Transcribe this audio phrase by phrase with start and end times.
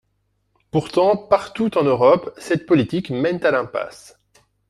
[0.71, 4.19] Pourtant, partout en Europe, cette politique mène à l’impasse.